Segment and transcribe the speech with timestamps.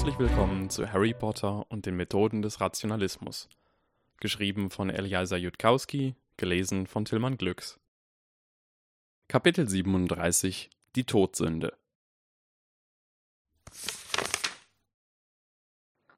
[0.00, 3.50] Herzlich willkommen zu Harry Potter und den Methoden des Rationalismus.
[4.18, 7.78] Geschrieben von Eliasa Jutkowski, gelesen von Tillmann Glücks.
[9.28, 11.76] Kapitel 37 Die Todsünde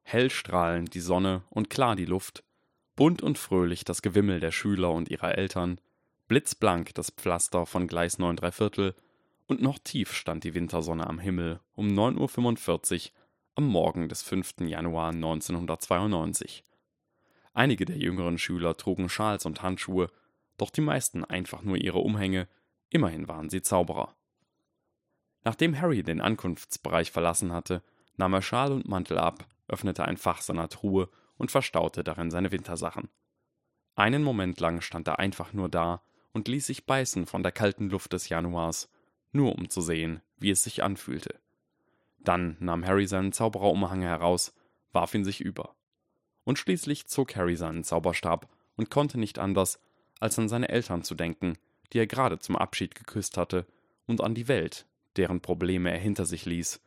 [0.03, 2.45] Hell strahlend die Sonne und klar die Luft,
[2.95, 5.81] bunt und fröhlich das Gewimmel der Schüler und ihrer Eltern,
[6.29, 8.95] blitzblank das Pflaster von Gleis 9 Viertel
[9.45, 13.22] und noch tief stand die Wintersonne am Himmel um 9.45 Uhr
[13.55, 14.61] am Morgen des 5.
[14.61, 16.63] Januar 1992.
[17.53, 20.09] Einige der jüngeren Schüler trugen Schals und Handschuhe,
[20.57, 22.47] doch die meisten einfach nur ihre Umhänge,
[22.89, 24.15] immerhin waren sie Zauberer.
[25.43, 27.83] Nachdem Harry den Ankunftsbereich verlassen hatte,
[28.17, 32.51] nahm er Schal und Mantel ab, öffnete ein Fach seiner Truhe und verstaute darin seine
[32.51, 33.09] Wintersachen.
[33.95, 37.91] Einen Moment lang stand er einfach nur da und ließ sich beißen von der kalten
[37.91, 38.89] Luft des Januars,
[39.31, 41.42] nur um zu sehen, wie es sich anfühlte.
[42.23, 44.53] Dann nahm Harry seinen Zaubererumhang heraus,
[44.91, 45.75] warf ihn sich über.
[46.43, 49.79] Und schließlich zog Harry seinen Zauberstab und konnte nicht anders,
[50.19, 51.57] als an seine Eltern zu denken,
[51.91, 53.65] die er gerade zum Abschied geküsst hatte,
[54.05, 54.85] und an die Welt,
[55.15, 56.81] deren Probleme er hinter sich ließ.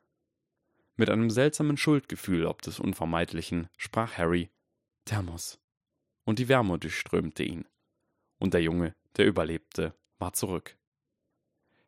[0.97, 4.51] Mit einem seltsamen Schuldgefühl ob des Unvermeidlichen sprach Harry
[5.05, 5.59] Thermos.
[6.25, 7.65] Und die Wärme durchströmte ihn.
[8.39, 10.77] Und der Junge, der überlebte, war zurück.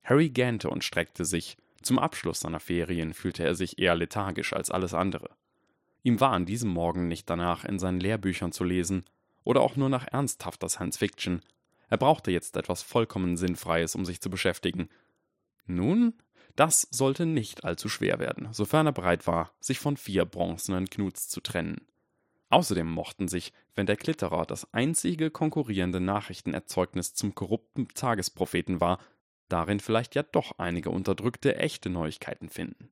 [0.03, 4.71] Harry gähnte und streckte sich, zum Abschluss seiner Ferien fühlte er sich eher lethargisch als
[4.71, 5.31] alles andere.
[6.03, 9.05] Ihm war an diesem Morgen nicht danach, in seinen Lehrbüchern zu lesen
[9.45, 11.43] oder auch nur nach ernsthafter Science Fiction.
[11.89, 14.89] Er brauchte jetzt etwas vollkommen Sinnfreies, um sich zu beschäftigen.
[15.67, 16.15] Nun,
[16.57, 21.29] das sollte nicht allzu schwer werden, sofern er bereit war, sich von vier bronzenen Knuts
[21.29, 21.81] zu trennen.
[22.51, 28.99] Außerdem mochten sich, wenn der Klitterer das einzige konkurrierende Nachrichtenerzeugnis zum korrupten Tagespropheten war,
[29.49, 32.91] darin vielleicht ja doch einige unterdrückte echte Neuigkeiten finden.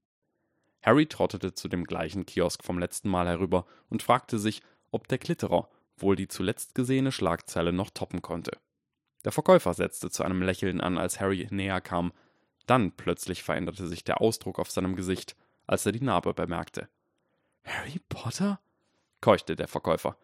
[0.83, 5.19] Harry trottete zu dem gleichen Kiosk vom letzten Mal herüber und fragte sich, ob der
[5.19, 8.59] Klitterer wohl die zuletzt gesehene Schlagzeile noch toppen konnte.
[9.25, 12.13] Der Verkäufer setzte zu einem Lächeln an, als Harry näher kam.
[12.67, 15.35] Dann plötzlich veränderte sich der Ausdruck auf seinem Gesicht,
[15.67, 16.89] als er die Narbe bemerkte.
[17.65, 18.61] Harry Potter?
[19.21, 20.17] keuchte der Verkäufer.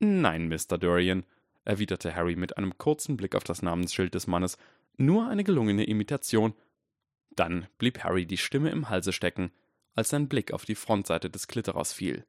[0.00, 0.76] Nein, Mr.
[0.76, 1.24] Dorian,
[1.64, 4.58] erwiderte Harry mit einem kurzen Blick auf das Namensschild des Mannes
[4.96, 6.54] nur eine gelungene Imitation.
[7.30, 9.52] Dann blieb Harry die Stimme im Halse stecken,
[9.94, 12.26] als sein Blick auf die Frontseite des Klitterers fiel.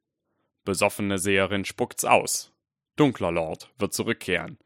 [0.64, 2.54] Besoffene Seherin spuckt's aus.
[2.96, 4.58] Dunkler Lord wird zurückkehren.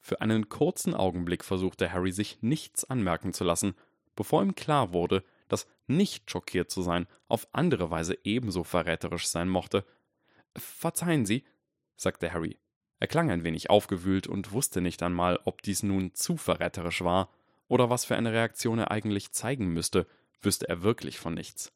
[0.00, 3.74] Für einen kurzen Augenblick versuchte Harry sich nichts anmerken zu lassen,
[4.16, 9.48] bevor ihm klar wurde, dass nicht schockiert zu sein auf andere Weise ebenso verräterisch sein
[9.48, 9.84] mochte.
[10.56, 11.44] Verzeihen Sie,
[11.96, 12.58] sagte Harry,
[13.00, 17.30] er klang ein wenig aufgewühlt und wusste nicht einmal, ob dies nun zu verräterisch war
[17.68, 20.06] oder was für eine Reaktion er eigentlich zeigen müsste,
[20.40, 21.72] wüsste er wirklich von nichts.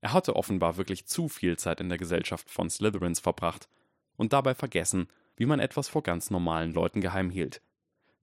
[0.00, 3.68] Er hatte offenbar wirklich zu viel Zeit in der Gesellschaft von Slytherins verbracht
[4.16, 7.60] und dabei vergessen, wie man etwas vor ganz normalen Leuten geheim hielt.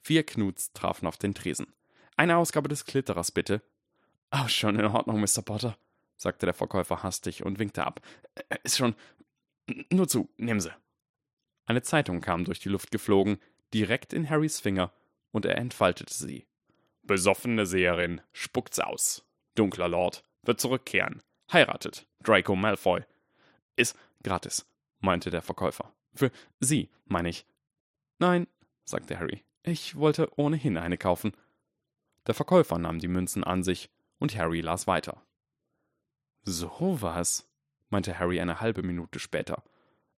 [0.01, 1.67] Vier Knuts trafen auf den Tresen.
[2.17, 3.61] Eine Ausgabe des Klitterers, bitte.
[4.31, 5.41] Oh, schon in Ordnung, Mr.
[5.43, 5.77] Potter,
[6.17, 8.01] sagte der Verkäufer hastig und winkte ab.
[8.63, 8.95] Ist schon.
[9.89, 10.71] Nur zu, nehmen Sie.
[11.65, 13.37] Eine Zeitung kam durch die Luft geflogen,
[13.73, 14.91] direkt in Harrys Finger,
[15.31, 16.45] und er entfaltete sie.
[17.03, 19.25] Besoffene Seherin, spuckt's aus.
[19.55, 21.21] Dunkler Lord, wird zurückkehren.
[21.51, 22.07] Heiratet.
[22.23, 23.01] Draco Malfoy.
[23.75, 24.65] Ist gratis,
[24.99, 25.93] meinte der Verkäufer.
[26.13, 27.45] Für Sie, meine ich.
[28.19, 28.47] Nein,
[28.85, 29.43] sagte Harry.
[29.63, 31.33] Ich wollte ohnehin eine kaufen.
[32.27, 35.21] Der Verkäufer nahm die Münzen an sich, und Harry las weiter.
[36.43, 37.49] So was,
[37.89, 39.63] meinte Harry eine halbe Minute später.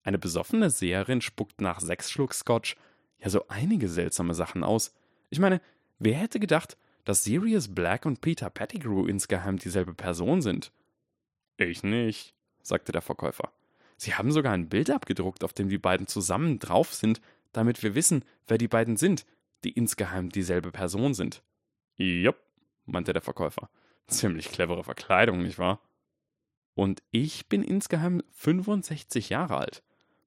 [0.04, 2.76] Eine besoffene Seherin spuckt nach sechs Schluck Scotch
[3.20, 4.94] ja so einige seltsame Sachen aus.
[5.30, 5.62] Ich meine,
[6.00, 10.72] wer hätte gedacht, dass Sirius Black und Peter Pettigrew insgeheim dieselbe Person sind?
[11.58, 13.52] Ich nicht, sagte der Verkäufer.
[13.98, 17.22] Sie haben sogar ein Bild abgedruckt, auf dem die beiden zusammen drauf sind,
[17.54, 19.26] damit wir wissen, wer die beiden sind,
[19.64, 21.44] die insgeheim dieselbe Person sind.
[21.96, 22.38] Jupp,
[22.86, 23.70] meinte der Verkäufer.
[24.08, 25.80] Ziemlich clevere Verkleidung, nicht wahr?
[26.76, 29.84] Und ich bin insgeheim 65 Jahre alt.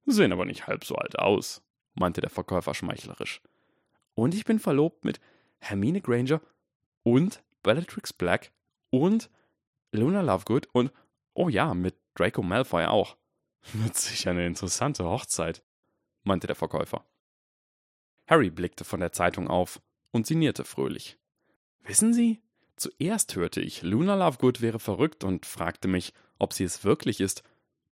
[0.09, 1.61] Sehen aber nicht halb so alt aus,
[1.93, 3.41] meinte der Verkäufer schmeichlerisch.
[4.15, 5.19] Und ich bin verlobt mit
[5.59, 6.41] Hermine Granger
[7.03, 8.51] und Bellatrix Black
[8.89, 9.29] und
[9.91, 10.93] Luna Lovegood und,
[11.33, 13.17] oh ja, mit Draco Malfoy auch.
[13.73, 15.61] Wird sicher eine interessante Hochzeit,
[16.23, 17.03] meinte der Verkäufer.
[18.27, 19.81] Harry blickte von der Zeitung auf
[20.11, 21.17] und sinnierte fröhlich.
[21.83, 22.41] Wissen Sie,
[22.77, 27.43] zuerst hörte ich, Luna Lovegood wäre verrückt und fragte mich, ob sie es wirklich ist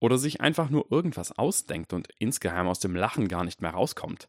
[0.00, 4.28] oder sich einfach nur irgendwas ausdenkt und insgeheim aus dem Lachen gar nicht mehr rauskommt.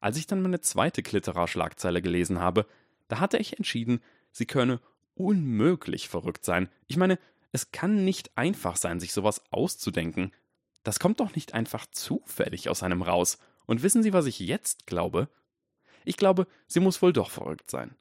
[0.00, 2.66] Als ich dann meine zweite Klitterer-Schlagzeile gelesen habe,
[3.08, 4.00] da hatte ich entschieden,
[4.30, 4.80] sie könne
[5.14, 6.68] unmöglich verrückt sein.
[6.86, 7.18] Ich meine,
[7.56, 10.30] Es kann nicht einfach sein, sich sowas auszudenken.
[10.82, 13.38] Das kommt doch nicht einfach zufällig aus einem raus.
[13.64, 15.30] Und wissen Sie, was ich jetzt glaube?
[16.04, 17.96] Ich glaube, sie muss wohl doch verrückt sein.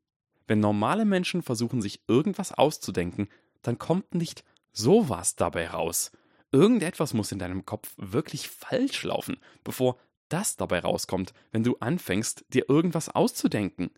[0.46, 3.30] Wenn normale Menschen versuchen, sich irgendwas auszudenken,
[3.62, 4.44] dann kommt nicht
[4.74, 6.12] sowas dabei raus.
[6.56, 10.00] Irgendetwas muss in deinem Kopf wirklich falsch laufen, bevor
[10.30, 13.90] das dabei rauskommt, wenn du anfängst, dir irgendwas auszudenken.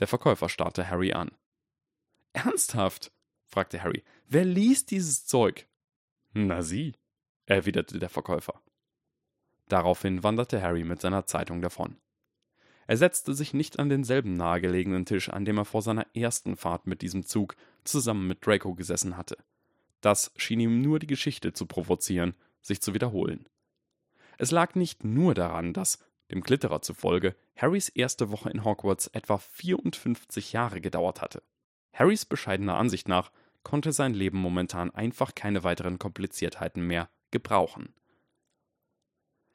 [0.00, 1.30] Der Verkäufer starrte Harry an.
[2.32, 3.12] Ernsthaft?
[3.44, 4.02] fragte Harry.
[4.26, 5.68] Wer liest dieses Zeug?
[6.32, 6.94] Na sie,
[7.44, 8.62] erwiderte der Verkäufer.
[9.68, 12.00] Daraufhin wanderte Harry mit seiner Zeitung davon.
[12.86, 16.86] Er setzte sich nicht an denselben nahegelegenen Tisch, an dem er vor seiner ersten Fahrt
[16.86, 19.36] mit diesem Zug zusammen mit Draco gesessen hatte.
[20.06, 23.48] Das schien ihm nur die Geschichte zu provozieren, sich zu wiederholen.
[24.38, 25.98] Es lag nicht nur daran, dass,
[26.30, 31.42] dem Klitterer zufolge, Harrys erste Woche in Hogwarts etwa 54 Jahre gedauert hatte.
[31.92, 33.32] Harrys bescheidener Ansicht nach
[33.64, 37.92] konnte sein Leben momentan einfach keine weiteren Kompliziertheiten mehr gebrauchen.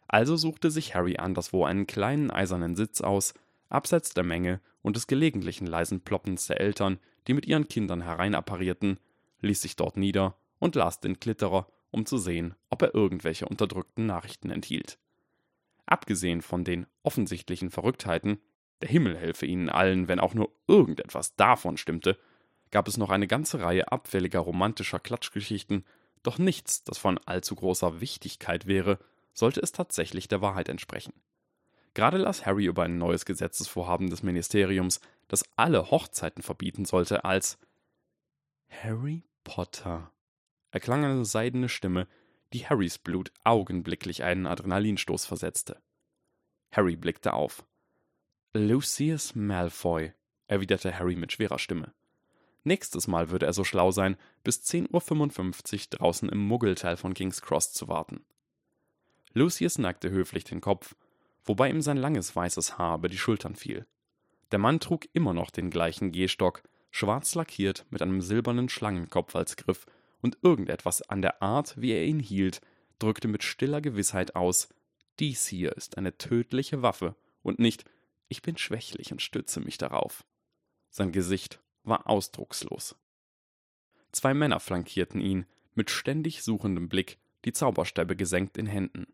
[0.10, 3.34] Also suchte sich Harry anderswo einen kleinen eisernen Sitz aus,
[3.70, 7.00] abseits der Menge und des gelegentlichen leisen Ploppens der Eltern,
[7.30, 9.00] die mit ihren Kindern hereinapparierten,
[9.40, 14.06] ließ sich dort nieder und las den Klitterer, um zu sehen, ob er irgendwelche unterdrückten
[14.06, 14.98] Nachrichten enthielt.
[15.88, 18.40] Abgesehen von den offensichtlichen Verrücktheiten,
[18.82, 22.18] der Himmel helfe ihnen allen, wenn auch nur irgendetwas davon stimmte,
[22.70, 25.84] gab es noch eine ganze Reihe abfälliger romantischer Klatschgeschichten,
[26.24, 29.00] doch nichts, das von allzu großer Wichtigkeit wäre,
[29.34, 31.14] sollte es tatsächlich der Wahrheit entsprechen.
[31.96, 37.58] Gerade las Harry über ein neues Gesetzesvorhaben des Ministeriums, das alle Hochzeiten verbieten sollte, als
[38.70, 40.12] Harry Potter
[40.72, 42.08] erklang eine seidene Stimme,
[42.54, 45.82] die Harrys Blut augenblicklich einen Adrenalinstoß versetzte.
[46.72, 47.66] Harry blickte auf.
[48.54, 50.14] Lucius Malfoy,
[50.48, 51.94] erwiderte Harry mit schwerer Stimme.
[52.64, 57.42] Nächstes Mal würde er so schlau sein, bis 10.55 Uhr draußen im Muggelteil von King's
[57.42, 58.26] Cross zu warten.
[59.34, 60.96] Lucius neigte höflich den Kopf,
[61.44, 63.88] wobei ihm sein langes weißes Haar über die Schultern fiel.
[64.52, 69.56] Der Mann trug immer noch den gleichen Gehstock, schwarz lackiert mit einem silbernen Schlangenkopf als
[69.56, 69.86] Griff
[70.22, 72.62] und irgendetwas an der Art, wie er ihn hielt,
[73.00, 74.70] drückte mit stiller Gewissheit aus,
[75.20, 77.86] dies hier ist eine tödliche Waffe und nicht,
[78.28, 80.26] ich bin schwächlich und stütze mich darauf.
[80.90, 82.96] Sein Gesicht war ausdruckslos.
[84.12, 89.08] Zwei Männer flankierten ihn, mit ständig suchendem Blick, die Zauberstäbe gesenkt in Händen.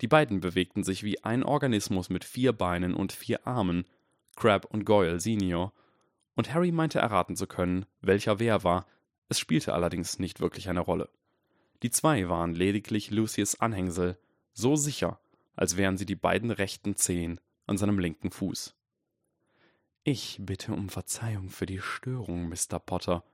[0.00, 3.84] Die beiden bewegten sich wie ein Organismus mit vier Beinen und vier Armen,
[4.36, 5.72] Crab und Goyle Senior,
[6.36, 8.86] und Harry meinte erraten zu können, welcher wer war,
[9.30, 11.08] es spielte allerdings nicht wirklich eine Rolle.
[11.82, 14.18] Die zwei waren lediglich Lucius Anhängsel,
[14.52, 15.20] so sicher,
[15.54, 18.74] als wären sie die beiden rechten Zehen an seinem linken Fuß.
[20.02, 22.80] Ich bitte um Verzeihung für die Störung, Mr.
[22.80, 23.24] Potter,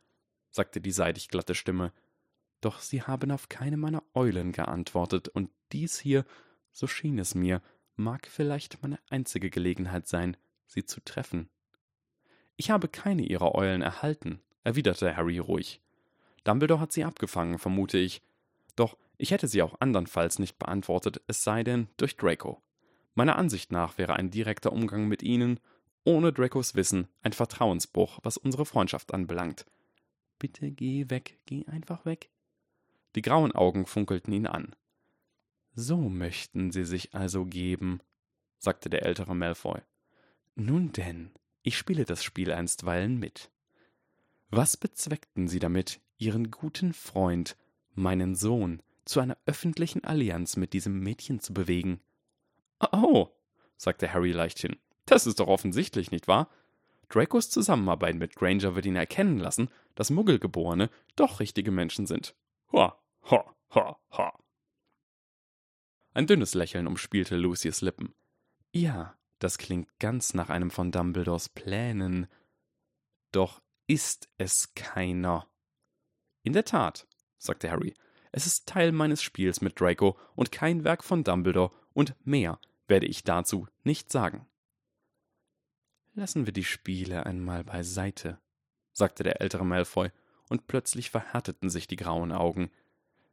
[0.50, 1.92] sagte die seidig glatte Stimme,
[2.60, 6.26] doch Sie haben auf keine meiner Eulen geantwortet, und dies hier,
[6.72, 7.62] so schien es mir,
[7.94, 11.48] mag vielleicht meine einzige Gelegenheit sein, Sie zu treffen.
[12.56, 15.80] Ich habe keine Ihrer Eulen erhalten, erwiderte Harry ruhig.
[16.46, 18.22] Dumbledore hat sie abgefangen, vermute ich.
[18.76, 22.62] Doch ich hätte sie auch andernfalls nicht beantwortet, es sei denn durch Draco.
[23.14, 25.58] Meiner Ansicht nach wäre ein direkter Umgang mit ihnen,
[26.04, 29.66] ohne Dracos Wissen, ein Vertrauensbruch, was unsere Freundschaft anbelangt.
[30.38, 32.30] Bitte geh weg, geh einfach weg.
[33.16, 34.76] Die grauen Augen funkelten ihn an.
[35.74, 38.00] So möchten Sie sich also geben,
[38.58, 39.80] sagte der ältere Malfoy.
[40.54, 43.50] Nun denn, ich spiele das Spiel einstweilen mit.
[44.50, 47.56] Was bezweckten Sie damit, Ihren guten Freund,
[47.94, 52.00] meinen Sohn, zu einer öffentlichen Allianz mit diesem Mädchen zu bewegen.
[52.92, 53.28] Oh,
[53.76, 54.76] sagte Harry leichthin.
[55.06, 56.50] Das ist doch offensichtlich, nicht wahr?
[57.08, 62.34] Dracos Zusammenarbeit mit Granger wird ihn erkennen lassen, dass Muggelgeborene doch richtige Menschen sind.
[62.72, 62.98] Ha,
[63.30, 64.38] ha, ha, ha.
[66.14, 68.14] Ein dünnes Lächeln umspielte Lucius Lippen.
[68.72, 72.26] Ja, das klingt ganz nach einem von Dumbledores Plänen.
[73.30, 75.46] Doch ist es keiner.
[76.46, 77.92] In der Tat, sagte Harry,
[78.30, 83.06] es ist Teil meines Spiels mit Draco und kein Werk von Dumbledore, und mehr werde
[83.06, 84.46] ich dazu nicht sagen.
[86.14, 88.38] Lassen wir die Spiele einmal beiseite,
[88.92, 90.12] sagte der ältere Malfoy,
[90.48, 92.70] und plötzlich verhärteten sich die grauen Augen.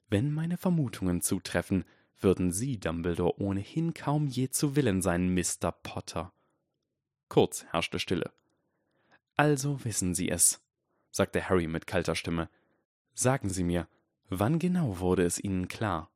[0.10, 1.86] Wenn meine Vermutungen zutreffen,
[2.20, 5.72] würden Sie, Dumbledore, ohnehin kaum je zu Willen sein, Mr.
[5.72, 6.34] Potter.
[7.30, 8.34] Kurz herrschte Stille.
[9.36, 10.66] Also wissen Sie es,
[11.12, 12.50] sagte Harry mit kalter Stimme.
[13.16, 13.88] Sagen Sie mir,
[14.30, 16.10] wann genau wurde es Ihnen klar?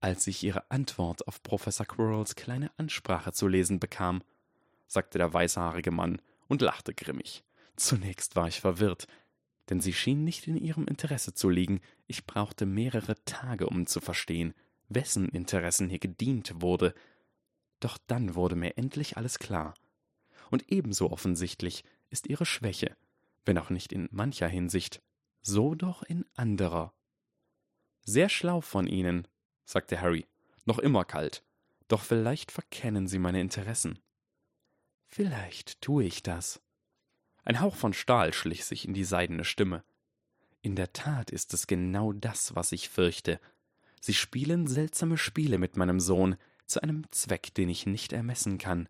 [0.00, 4.22] Als ich Ihre Antwort auf Professor Quirrells kleine Ansprache zu lesen bekam,
[4.86, 7.44] sagte der weißhaarige Mann und lachte grimmig.
[7.76, 9.06] Zunächst war ich verwirrt,
[9.68, 11.80] denn sie schien nicht in ihrem Interesse zu liegen.
[12.06, 14.54] Ich brauchte mehrere Tage, um zu verstehen,
[14.88, 16.94] wessen Interessen hier gedient wurde.
[17.80, 19.74] Doch dann wurde mir endlich alles klar.
[20.50, 22.96] Und ebenso offensichtlich ist ihre Schwäche,
[23.44, 25.02] wenn auch nicht in mancher Hinsicht,
[25.46, 26.92] so doch in anderer.
[28.02, 29.28] Sehr schlau von Ihnen,
[29.64, 30.26] sagte Harry,
[30.64, 31.44] noch immer kalt,
[31.88, 34.00] doch vielleicht verkennen Sie meine Interessen.
[35.06, 36.60] Vielleicht tue ich das.
[37.44, 39.84] Ein Hauch von Stahl schlich sich in die seidene Stimme.
[40.62, 43.40] In der Tat ist es genau das, was ich fürchte.
[44.00, 46.36] Sie spielen seltsame Spiele mit meinem Sohn,
[46.66, 48.88] zu einem Zweck, den ich nicht ermessen kann.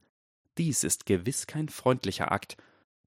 [0.57, 2.57] Dies ist gewiss kein freundlicher Akt,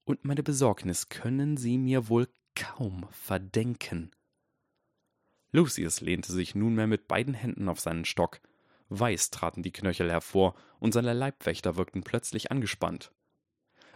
[0.06, 2.28] und meine Besorgnis können Sie mir wohl
[2.60, 4.12] kaum verdenken.
[5.52, 8.42] Lucius lehnte sich nunmehr mit beiden Händen auf seinen Stock.
[8.90, 13.12] Weiß traten die Knöchel hervor, und seine Leibwächter wirkten plötzlich angespannt.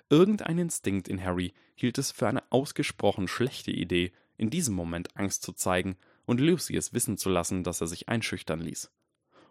[0.10, 5.44] Irgendein Instinkt in Harry hielt es für eine ausgesprochen schlechte Idee, in diesem Moment Angst
[5.44, 8.92] zu zeigen und Lucius wissen zu lassen, dass er sich einschüchtern ließ.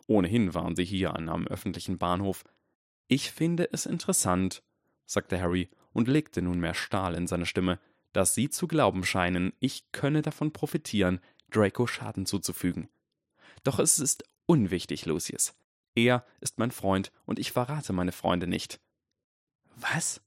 [0.06, 2.44] Ohnehin waren sie hier an einem öffentlichen Bahnhof.
[3.08, 4.62] Ich finde es interessant,
[5.06, 7.78] sagte Harry und legte nunmehr Stahl in seine Stimme,
[8.12, 12.88] dass Sie zu glauben scheinen, ich könne davon profitieren, Draco Schaden zuzufügen.
[13.64, 15.54] Doch es ist unwichtig, Lucius.
[15.94, 18.80] Er ist mein Freund und ich verrate meine Freunde nicht.
[19.76, 20.20] Was?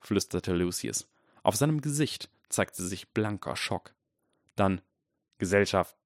[0.00, 1.08] flüsterte Lucius.
[1.42, 3.94] Auf seinem Gesicht zeigte sich blanker Schock.
[4.56, 4.80] Dann
[5.38, 5.96] Gesellschaft,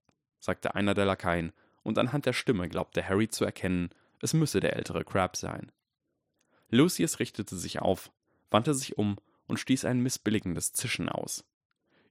[0.41, 4.77] sagte einer der Lakaien, und anhand der Stimme glaubte Harry zu erkennen, es müsse der
[4.77, 5.73] ältere Crab sein.
[6.71, 8.11] Lucius richtete sich auf,
[8.51, 9.17] wandte sich um
[9.49, 11.45] und stieß ein missbilligendes Zischen aus.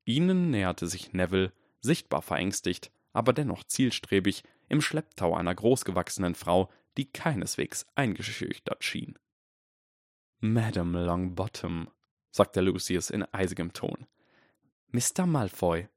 [0.03, 7.06] Ihnen näherte sich Neville, sichtbar verängstigt, aber dennoch zielstrebig, im Schlepptau einer großgewachsenen Frau, die
[7.06, 9.17] keineswegs eingeschüchtert schien.
[10.39, 11.89] Madame Longbottom,
[12.32, 14.06] sagte Lucius in eisigem Ton.
[14.91, 15.25] Mr.
[15.25, 15.88] Malfoy,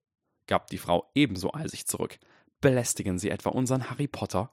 [0.47, 2.19] gab die Frau ebenso eisig zurück,
[2.61, 4.51] belästigen Sie etwa unseren Harry Potter?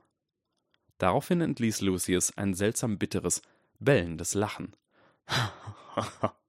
[0.98, 3.42] Daraufhin entließ Lucius ein seltsam bitteres,
[3.80, 4.76] bellendes Lachen.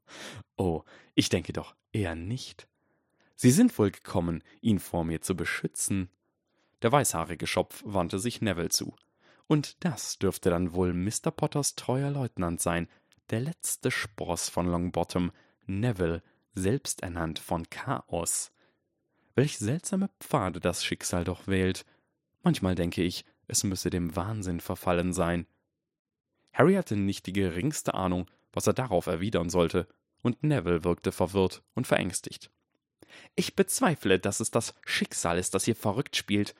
[0.57, 0.83] oh,
[1.15, 2.69] ich denke doch eher nicht.
[3.35, 6.11] Sie sind wohl gekommen, ihn vor mir zu beschützen.
[6.83, 8.95] Der weißhaarige Schopf wandte sich Neville zu.
[9.47, 11.31] Und das dürfte dann wohl Mr.
[11.31, 12.89] Potters treuer Leutnant sein,
[13.31, 15.33] der letzte Spross von Longbottom,
[15.67, 16.23] Neville,
[16.55, 18.53] selbst ernannt von Chaos.
[19.35, 21.85] Welch seltsame Pfade das Schicksal doch wählt.
[22.43, 25.47] Manchmal denke ich, es müsse dem Wahnsinn verfallen sein.
[26.53, 29.87] Harry hatte nicht die geringste Ahnung, was er darauf erwidern sollte,
[30.23, 32.51] und Neville wirkte verwirrt und verängstigt.
[33.35, 36.55] Ich bezweifle, dass es das Schicksal ist, das hier verrückt spielt,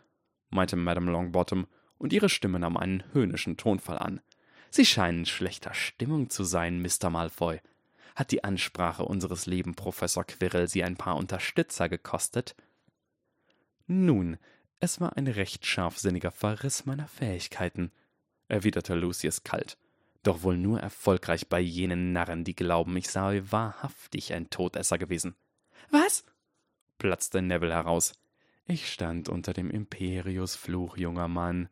[0.51, 1.67] meinte Madame Longbottom,
[1.99, 4.21] und ihre Stimme nahm einen höhnischen Tonfall an.
[4.71, 7.11] Sie scheinen schlechter Stimmung zu sein, Mr.
[7.11, 7.61] Malfoy.
[8.15, 12.55] Hat die Ansprache unseres lieben Professor Quirrell Sie ein paar Unterstützer gekostet?
[13.87, 14.39] Nun,
[14.81, 17.91] es war ein recht scharfsinniger Verriss meiner Fähigkeiten,
[18.47, 19.77] erwiderte Lucius kalt.
[20.23, 25.35] Doch wohl nur erfolgreich bei jenen Narren, die glauben, ich sei wahrhaftig ein Todesser gewesen.
[25.91, 26.25] Was?
[26.99, 28.13] platzte Neville heraus.
[28.67, 31.69] Ich stand unter dem Imperius-Fluch, junger Mann,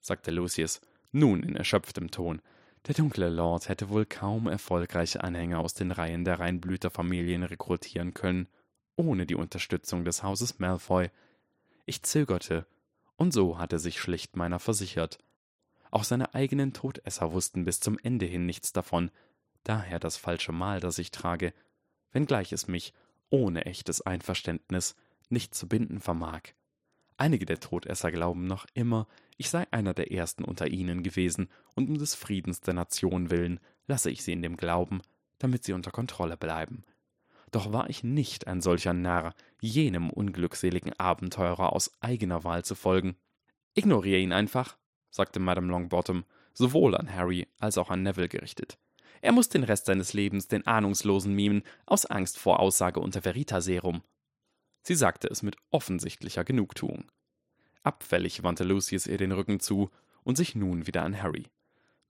[0.00, 0.80] sagte Lucius
[1.12, 2.40] nun in erschöpftem Ton.
[2.86, 8.48] Der dunkle Lord hätte wohl kaum erfolgreiche Anhänger aus den Reihen der Reinblüterfamilien rekrutieren können,
[8.96, 11.10] ohne die Unterstützung des Hauses Malfoy.
[11.84, 12.66] Ich zögerte,
[13.16, 15.18] und so hatte sich schlicht meiner versichert.
[15.90, 19.10] Auch seine eigenen Todesser wussten bis zum Ende hin nichts davon,
[19.64, 21.52] daher das falsche Mal, das ich trage,
[22.12, 22.94] wenngleich es mich,
[23.28, 24.96] ohne echtes Einverständnis,
[25.28, 26.42] nicht zu binden vermag.
[27.16, 29.06] Einige der Todesser glauben noch immer,
[29.36, 33.60] ich sei einer der ersten unter ihnen gewesen, und um des Friedens der Nation willen
[33.86, 35.02] lasse ich sie in dem Glauben,
[35.38, 36.84] damit sie unter Kontrolle bleiben.
[37.50, 43.16] Doch war ich nicht ein solcher Narr, jenem unglückseligen Abenteurer aus eigener Wahl zu folgen.
[43.74, 44.78] Ignoriere ihn einfach,
[45.10, 48.78] sagte Madame Longbottom, sowohl an Harry als auch an Neville gerichtet.
[49.22, 54.02] Er muss den Rest seines Lebens den Ahnungslosen mimen, aus Angst vor Aussage unter Veritaserum.
[54.82, 57.10] Sie sagte es mit offensichtlicher Genugtuung.
[57.82, 59.90] Abfällig wandte Lucius ihr den Rücken zu
[60.22, 61.46] und sich nun wieder an Harry.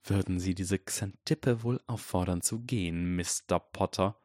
[0.04, 3.58] Würden Sie diese Xantippe wohl auffordern zu gehen, Mr.
[3.58, 4.16] Potter?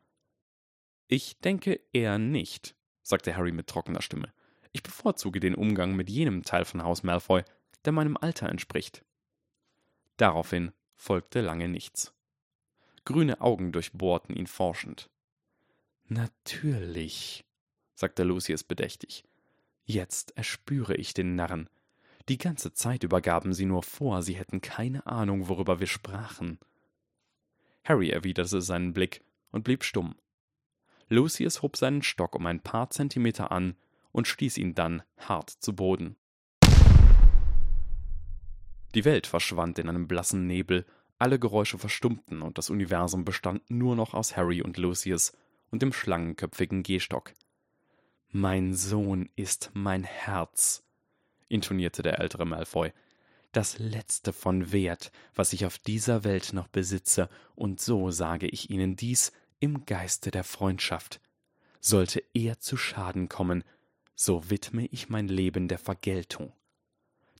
[1.07, 4.31] Ich denke eher nicht, sagte Harry mit trockener Stimme.
[4.71, 7.43] Ich bevorzuge den Umgang mit jenem Teil von Haus Malfoy,
[7.85, 9.03] der meinem Alter entspricht.
[10.17, 12.13] Daraufhin folgte lange nichts.
[13.05, 15.09] Grüne Augen durchbohrten ihn forschend.
[16.07, 17.45] Natürlich,
[17.93, 19.23] sagte Lucius bedächtig.
[19.83, 21.69] Jetzt erspüre ich den Narren.
[22.27, 26.59] Die ganze Zeit über gaben sie nur vor, sie hätten keine Ahnung, worüber wir sprachen.
[27.83, 30.15] Harry erwiderte seinen Blick und blieb stumm.
[31.07, 33.75] Lucius hob seinen Stock um ein paar Zentimeter an
[34.11, 36.15] und stieß ihn dann hart zu Boden.
[38.95, 40.85] Die Welt verschwand in einem blassen Nebel,
[41.19, 45.33] alle Geräusche verstummten und das Universum bestand nur noch aus Harry und Lucius
[45.69, 47.33] und dem schlangenköpfigen Gehstock.
[48.29, 50.83] Mein Sohn ist mein Herz,
[51.49, 52.93] intonierte der ältere Malfoy.
[53.51, 58.69] Das letzte von Wert, was ich auf dieser Welt noch besitze, und so sage ich
[58.69, 61.19] Ihnen dies im Geiste der Freundschaft.
[61.81, 63.63] Sollte er zu Schaden kommen,
[64.15, 66.53] so widme ich mein Leben der Vergeltung.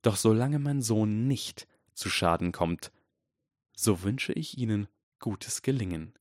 [0.06, 2.92] Doch solange mein Sohn nicht zu Schaden kommt,
[3.76, 6.14] so wünsche ich Ihnen gutes Gelingen.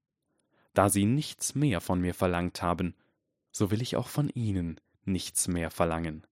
[0.73, 2.95] Da Sie nichts mehr von mir verlangt haben,
[3.53, 6.27] so will ich auch von Ihnen nichts mehr verlangen.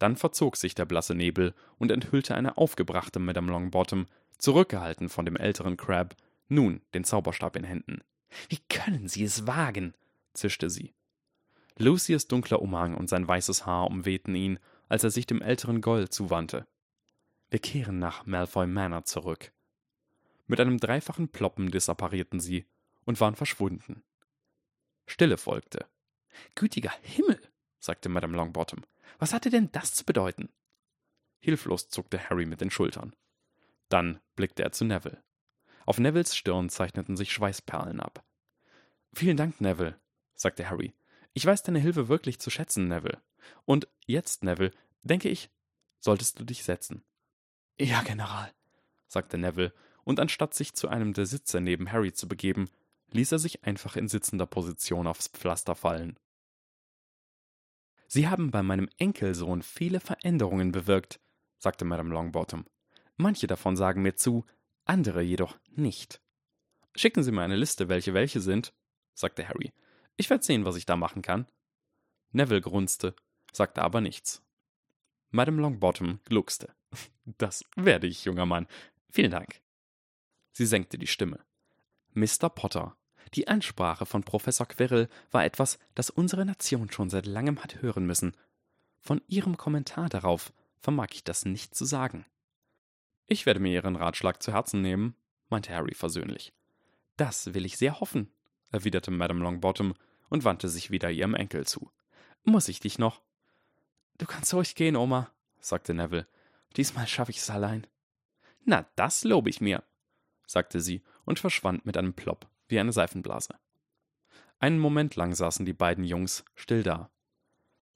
[0.00, 4.06] Dann verzog sich der blasse Nebel und enthüllte eine aufgebrachte Madame Longbottom,
[4.38, 6.16] zurückgehalten von dem älteren Crab,
[6.48, 8.00] nun den Zauberstab in Händen.
[8.48, 9.94] Wie können Sie es wagen?
[10.34, 10.92] zischte sie.
[11.76, 14.58] Lucius dunkler Umhang und sein weißes Haar umwehten ihn,
[14.88, 16.66] als er sich dem älteren Goll zuwandte.
[17.50, 19.52] Wir kehren nach Malfoy Manor zurück.
[20.46, 22.66] Mit einem dreifachen Ploppen disapparierten sie
[23.04, 24.02] und waren verschwunden.
[25.06, 25.86] Stille folgte.
[26.54, 27.40] Gütiger Himmel,
[27.78, 28.84] sagte Madame Longbottom.
[29.18, 30.50] Was hatte denn das zu bedeuten?
[31.40, 33.14] Hilflos zuckte Harry mit den Schultern.
[33.88, 35.22] Dann blickte er zu Neville.
[35.86, 38.24] Auf Nevilles Stirn zeichneten sich Schweißperlen ab.
[39.14, 39.98] Vielen Dank, Neville,
[40.34, 40.94] sagte Harry.
[41.32, 43.22] Ich weiß deine Hilfe wirklich zu schätzen, Neville.
[43.64, 45.50] Und jetzt, Neville, denke ich,
[46.00, 47.04] solltest du dich setzen.
[47.78, 48.52] Ja, General,
[49.06, 49.72] sagte Neville,
[50.04, 52.70] und anstatt sich zu einem der Sitze neben Harry zu begeben,
[53.10, 56.18] ließ er sich einfach in sitzender Position aufs Pflaster fallen.
[58.06, 61.20] Sie haben bei meinem Enkelsohn viele Veränderungen bewirkt,
[61.58, 62.64] sagte Madame Longbottom.
[63.16, 64.44] Manche davon sagen mir zu,
[64.84, 66.20] andere jedoch nicht.
[66.94, 68.72] Schicken Sie mir eine Liste, welche welche sind,
[69.14, 69.72] sagte Harry.
[70.16, 71.46] Ich werde sehen, was ich da machen kann.
[72.32, 73.14] Neville grunzte,
[73.52, 74.42] sagte aber nichts.
[75.30, 76.72] Madame Longbottom gluckste.
[77.36, 78.66] Das werde ich, junger Mann.
[79.10, 79.60] Vielen Dank.
[80.52, 81.40] Sie senkte die Stimme.
[82.14, 82.48] Mr.
[82.48, 82.96] Potter,
[83.34, 88.06] die Ansprache von Professor Quirrell war etwas, das unsere Nation schon seit langem hat hören
[88.06, 88.34] müssen.
[89.00, 92.24] Von Ihrem Kommentar darauf vermag ich das nicht zu sagen.
[93.26, 95.14] Ich werde mir Ihren Ratschlag zu Herzen nehmen,
[95.50, 96.54] meinte Harry versöhnlich.
[97.18, 98.30] Das will ich sehr hoffen,
[98.70, 99.94] erwiderte Madame Longbottom
[100.30, 101.90] und wandte sich wieder ihrem Enkel zu.
[102.44, 103.20] Muss ich dich noch?
[104.18, 106.26] Du kannst ruhig gehen, Oma, sagte Neville.
[106.76, 107.86] Diesmal schaffe ich es allein.
[108.64, 109.82] Na, das lobe ich mir,
[110.46, 113.54] sagte sie und verschwand mit einem Plopp wie eine Seifenblase.
[114.58, 117.10] Einen Moment lang saßen die beiden Jungs still da.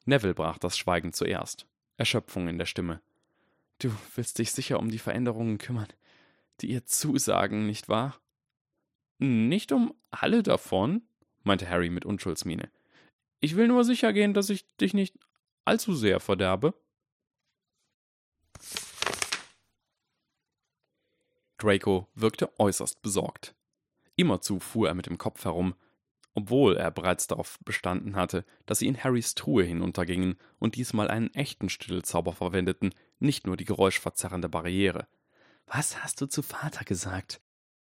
[0.05, 1.67] Neville brach das Schweigen zuerst.
[1.97, 3.01] Erschöpfung in der Stimme.
[3.79, 5.89] Du willst dich sicher um die Veränderungen kümmern,
[6.61, 8.17] die ihr zusagen, nicht wahr?
[9.19, 11.03] Nicht um alle davon,
[11.43, 12.71] meinte Harry mit Unschuldsmiene.
[13.41, 15.19] Ich will nur sicher gehen, dass ich dich nicht
[15.65, 16.75] allzu sehr verderbe.
[21.59, 23.55] Draco wirkte äußerst besorgt.
[24.17, 25.75] Immerzu fuhr er mit dem Kopf herum,
[26.35, 31.33] obwohl er bereits darauf bestanden hatte, dass sie in Harrys Truhe hinuntergingen und diesmal einen
[31.35, 35.07] echten Stillzauber verwendeten, nicht nur die geräuschverzerrende Barriere.
[35.67, 37.41] Was hast du zu Vater gesagt?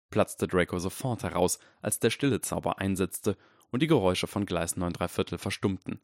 [0.09, 3.37] platzte Draco sofort heraus, als der Stillezauber einsetzte
[3.71, 6.01] und die Geräusche von Gleis 9 Viertel verstummten.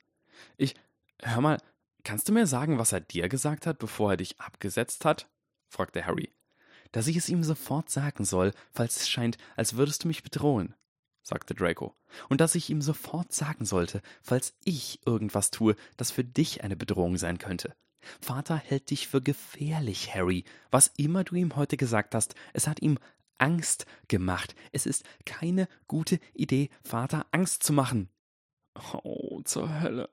[0.58, 0.76] Ich.
[1.22, 1.62] Hör mal,
[2.04, 5.30] kannst du mir sagen, was er dir gesagt hat, bevor er dich abgesetzt hat?
[5.70, 6.36] fragte Harry
[6.96, 10.76] dass ich es ihm sofort sagen soll, falls es scheint, als würdest du mich bedrohen,
[11.24, 11.94] sagte Draco,
[12.30, 16.78] und dass ich ihm sofort sagen sollte, falls ich irgendwas tue, das für dich eine
[16.78, 17.76] Bedrohung sein könnte.
[18.22, 20.46] Vater hält dich für gefährlich, Harry.
[20.72, 22.98] Was immer du ihm heute gesagt hast, es hat ihm
[23.40, 24.56] Angst gemacht.
[24.72, 28.08] Es ist keine gute Idee, Vater Angst zu machen.
[29.04, 30.10] Oh, zur Hölle.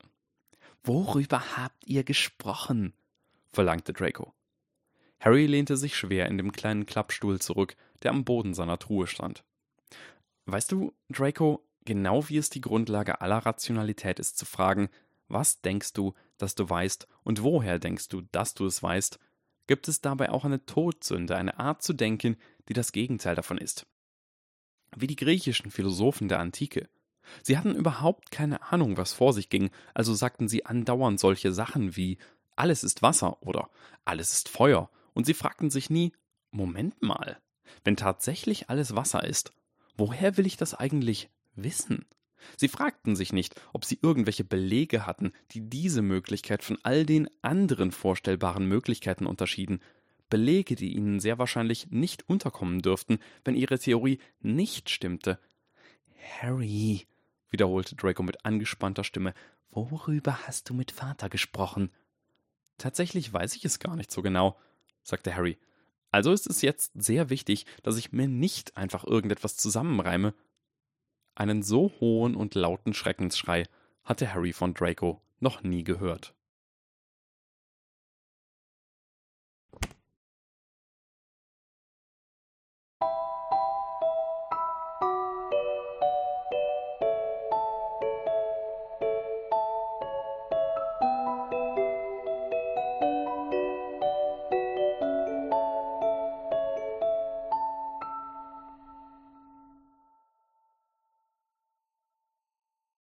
[0.84, 2.94] Worüber habt ihr gesprochen?
[3.52, 4.32] verlangte Draco.
[5.20, 9.44] Harry lehnte sich schwer in dem kleinen Klappstuhl zurück, der am Boden seiner Truhe stand.
[10.46, 14.88] Weißt du, Draco, genau wie es die Grundlage aller Rationalität ist zu fragen,
[15.28, 19.20] was denkst du, dass du weißt und woher denkst du, dass du es weißt,
[19.68, 22.36] gibt es dabei auch eine Todsünde, eine Art zu denken,
[22.68, 23.86] die das Gegenteil davon ist.
[24.96, 26.88] Wie die griechischen Philosophen der Antike.
[27.42, 31.96] Sie hatten überhaupt keine Ahnung, was vor sich ging, also sagten sie andauernd solche Sachen
[31.96, 32.18] wie
[32.56, 33.70] alles ist Wasser oder
[34.04, 36.12] alles ist Feuer und sie fragten sich nie,
[36.50, 37.38] Moment mal,
[37.84, 39.52] wenn tatsächlich alles Wasser ist,
[39.96, 42.06] woher will ich das eigentlich wissen?
[42.56, 47.28] Sie fragten sich nicht, ob sie irgendwelche Belege hatten, die diese Möglichkeit von all den
[47.40, 49.80] anderen vorstellbaren Möglichkeiten unterschieden,
[50.28, 55.38] Belege, die ihnen sehr wahrscheinlich nicht unterkommen dürften, wenn ihre Theorie nicht stimmte.
[56.40, 57.06] Harry,
[57.52, 59.34] wiederholte Draco mit angespannter Stimme.
[59.70, 61.90] Worüber hast du mit Vater gesprochen?
[62.78, 64.58] Tatsächlich weiß ich es gar nicht so genau,
[65.02, 65.58] sagte Harry.
[66.10, 70.34] Also ist es jetzt sehr wichtig, dass ich mir nicht einfach irgendetwas zusammenreime.
[71.34, 73.66] Einen so hohen und lauten Schreckensschrei
[74.04, 76.34] hatte Harry von Draco noch nie gehört.